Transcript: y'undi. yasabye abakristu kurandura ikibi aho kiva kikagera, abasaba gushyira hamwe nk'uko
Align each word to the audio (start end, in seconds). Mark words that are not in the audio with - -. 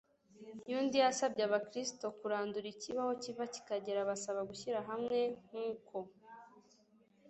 y'undi. 0.71 0.97
yasabye 1.05 1.41
abakristu 1.45 2.03
kurandura 2.19 2.67
ikibi 2.73 2.99
aho 3.03 3.13
kiva 3.23 3.43
kikagera, 3.53 3.99
abasaba 4.01 4.39
gushyira 4.49 4.79
hamwe 4.89 5.19
nk'uko 5.47 5.97